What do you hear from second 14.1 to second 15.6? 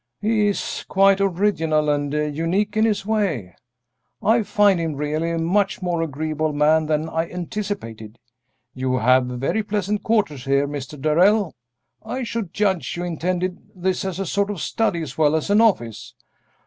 a sort of study as well as